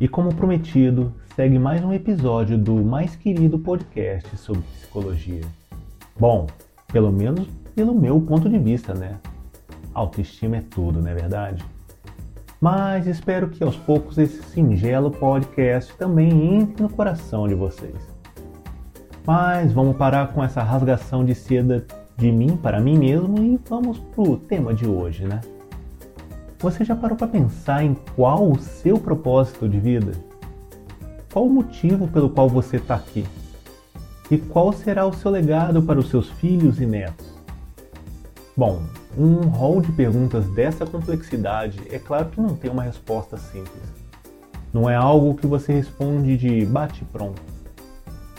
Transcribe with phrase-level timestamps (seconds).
[0.00, 5.42] E como prometido, segue mais um episódio do mais querido podcast sobre psicologia.
[6.16, 6.46] Bom,
[6.92, 9.16] pelo menos pelo meu ponto de vista, né?
[9.92, 11.64] Autoestima é tudo, não é verdade?
[12.60, 17.96] Mas espero que aos poucos esse singelo podcast também entre no coração de vocês.
[19.26, 21.84] Mas vamos parar com essa rasgação de seda
[22.16, 25.40] de mim para mim mesmo e vamos pro tema de hoje, né?
[26.60, 30.10] Você já parou para pensar em qual o seu propósito de vida?
[31.32, 33.24] Qual o motivo pelo qual você está aqui?
[34.28, 37.26] E qual será o seu legado para os seus filhos e netos?
[38.56, 38.82] Bom,
[39.16, 43.82] um rol de perguntas dessa complexidade é claro que não tem uma resposta simples.
[44.74, 47.40] Não é algo que você responde de bate-pronto.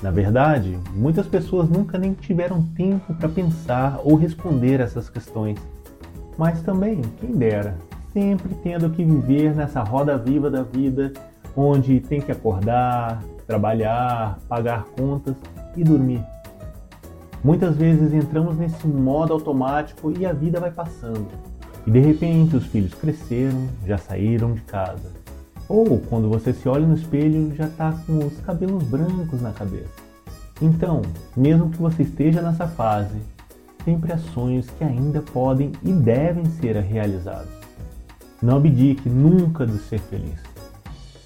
[0.03, 5.57] Na verdade, muitas pessoas nunca nem tiveram tempo para pensar ou responder essas questões.
[6.37, 7.77] Mas também, quem dera,
[8.13, 11.13] sempre tendo que viver nessa roda viva da vida,
[11.55, 15.35] onde tem que acordar, trabalhar, pagar contas
[15.75, 16.23] e dormir.
[17.43, 21.27] Muitas vezes entramos nesse modo automático e a vida vai passando.
[21.87, 25.11] E de repente os filhos cresceram, já saíram de casa.
[25.67, 30.09] Ou quando você se olha no espelho, já está com os cabelos brancos na cabeça.
[30.61, 31.01] Então,
[31.37, 33.17] mesmo que você esteja nessa fase,
[33.85, 37.58] sempre há sonhos que ainda podem e devem ser realizados.
[38.41, 40.41] Não abdique nunca de ser feliz.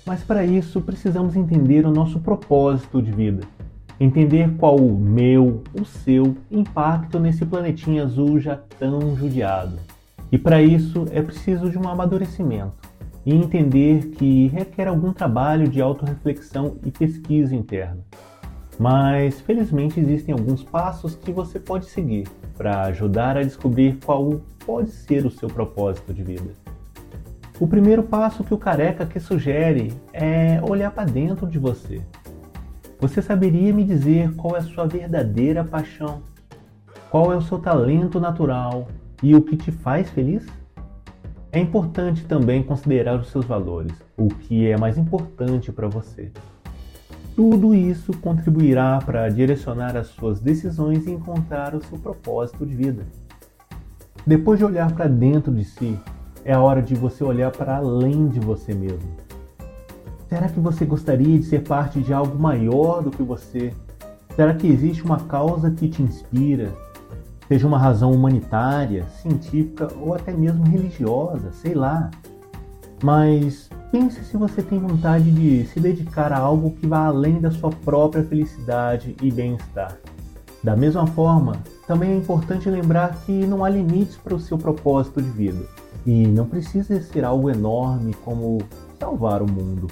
[0.05, 3.43] Mas para isso precisamos entender o nosso propósito de vida.
[3.99, 9.77] Entender qual o meu, o seu impacto nesse planetinha azul já tão judiado.
[10.31, 12.91] E para isso é preciso de um amadurecimento
[13.25, 17.99] e entender que requer algum trabalho de autorreflexão e pesquisa interna.
[18.79, 22.27] Mas felizmente existem alguns passos que você pode seguir
[22.57, 26.62] para ajudar a descobrir qual pode ser o seu propósito de vida.
[27.59, 32.01] O primeiro passo que o careca que sugere é olhar para dentro de você.
[32.99, 36.23] Você saberia me dizer qual é a sua verdadeira paixão?
[37.11, 38.87] Qual é o seu talento natural
[39.21, 40.47] e o que te faz feliz?
[41.51, 46.31] É importante também considerar os seus valores, o que é mais importante para você.
[47.35, 53.05] Tudo isso contribuirá para direcionar as suas decisões e encontrar o seu propósito de vida.
[54.25, 55.99] Depois de olhar para dentro de si,
[56.45, 59.09] é a hora de você olhar para além de você mesmo.
[60.27, 63.73] Será que você gostaria de ser parte de algo maior do que você?
[64.35, 66.73] Será que existe uma causa que te inspira?
[67.47, 72.09] Seja uma razão humanitária, científica ou até mesmo religiosa, sei lá.
[73.03, 77.51] Mas pense se você tem vontade de se dedicar a algo que vá além da
[77.51, 79.97] sua própria felicidade e bem-estar.
[80.63, 85.21] Da mesma forma, também é importante lembrar que não há limites para o seu propósito
[85.21, 85.82] de vida.
[86.05, 88.59] E não precisa ser algo enorme como
[88.99, 89.87] salvar o mundo.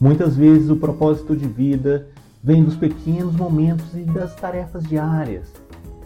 [0.00, 2.08] Muitas vezes o propósito de vida
[2.42, 5.52] vem dos pequenos momentos e das tarefas diárias.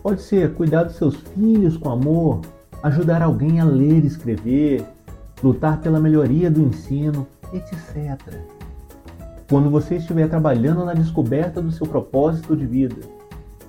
[0.02, 2.42] Pode ser cuidar dos seus filhos com amor,
[2.82, 4.84] ajudar alguém a ler e escrever,
[5.42, 8.20] lutar pela melhoria do ensino, etc.
[9.48, 13.00] Quando você estiver trabalhando na descoberta do seu propósito de vida,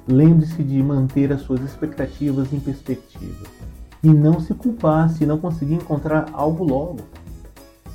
[0.07, 3.46] lembre-se de manter as suas expectativas em perspectiva
[4.07, 7.00] e não se culpar se não conseguir encontrar algo logo.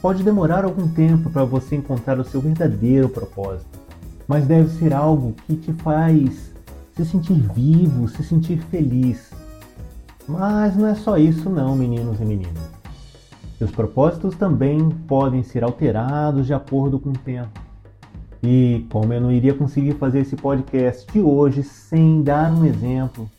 [0.02, 3.78] Pode demorar algum tempo para você encontrar o seu verdadeiro propósito,
[4.28, 6.52] mas deve ser algo que te faz
[6.94, 9.30] se sentir vivo, se sentir feliz.
[10.28, 12.70] Mas não é só isso não, meninos e meninas.
[13.56, 17.58] Seus propósitos também podem ser alterados de acordo com o tempo.
[18.42, 23.30] E como eu não iria conseguir fazer esse podcast de hoje sem dar um exemplo,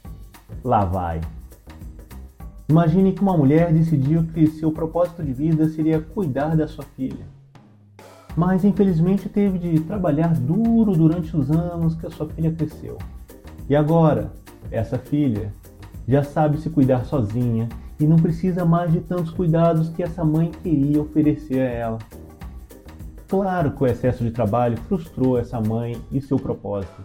[0.64, 1.22] lá vai.
[2.68, 7.26] Imagine que uma mulher decidiu que seu propósito de vida seria cuidar da sua filha.
[8.38, 12.98] Mas infelizmente teve de trabalhar duro durante os anos que a sua filha cresceu.
[13.70, 14.32] E agora,
[14.72, 15.54] essa filha
[16.08, 17.68] já sabe se cuidar sozinha
[18.00, 21.98] e não precisa mais de tantos cuidados que essa mãe queria oferecer a ela.
[23.28, 27.04] Claro que o excesso de trabalho frustrou essa mãe e seu propósito,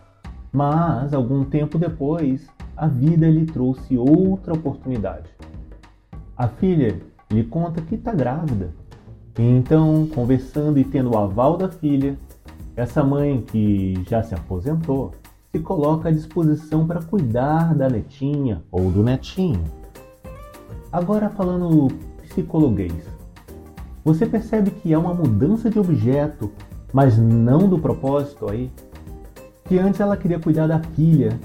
[0.53, 5.29] mas algum tempo depois, a vida lhe trouxe outra oportunidade.
[6.39, 7.01] A filha
[7.33, 8.71] lhe conta que está grávida.
[9.37, 12.17] E então, conversando e tendo o aval da filha,
[12.77, 15.11] essa mãe, que já se aposentou,
[15.51, 19.65] se coloca à disposição para cuidar da netinha ou do netinho.
[20.93, 21.89] Agora falando
[22.23, 22.95] psicologuês,
[24.05, 26.53] você percebe que há uma mudança de objeto,
[26.93, 28.71] mas não do propósito aí?
[29.65, 31.37] Que antes ela queria cuidar da filha,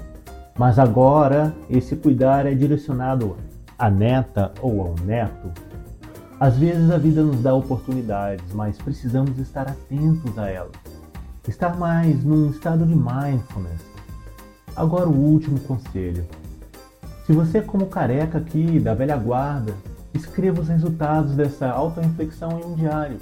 [0.55, 3.35] mas agora esse cuidar é direcionado
[3.83, 5.51] a neta ou ao neto.
[6.39, 10.71] Às vezes a vida nos dá oportunidades, mas precisamos estar atentos a elas.
[11.45, 13.81] Estar mais num estado de mindfulness.
[14.73, 16.25] Agora o último conselho.
[17.25, 19.73] Se você, como careca aqui da velha guarda,
[20.13, 23.17] escreva os resultados dessa auto-reflexão em um diário.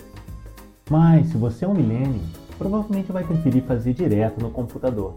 [0.88, 2.22] Mas se você é um milênio,
[2.60, 5.16] provavelmente vai preferir fazer direto no computador.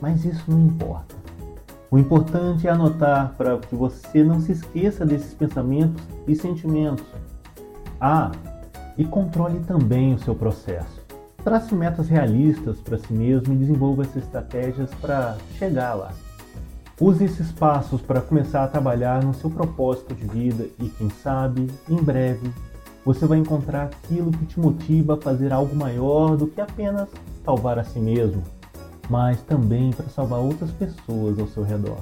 [0.00, 1.15] Mas isso não importa.
[1.96, 7.06] O importante é anotar para que você não se esqueça desses pensamentos e sentimentos.
[7.98, 8.30] Ah,
[8.98, 11.00] e controle também o seu processo.
[11.42, 16.12] Trace metas realistas para si mesmo e desenvolva essas estratégias para chegar lá.
[17.00, 21.66] Use esses passos para começar a trabalhar no seu propósito de vida e, quem sabe,
[21.88, 22.52] em breve,
[23.06, 27.08] você vai encontrar aquilo que te motiva a fazer algo maior do que apenas
[27.42, 28.42] salvar a si mesmo,
[29.08, 31.98] mas também para salvar outras pessoas ao seu redor.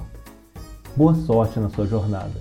[0.95, 2.33] Boa sorte na sua jornada.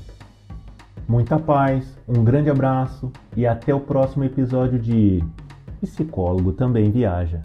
[1.07, 5.23] Muita paz, um grande abraço e até o próximo episódio de
[5.81, 7.43] Psicólogo também viaja.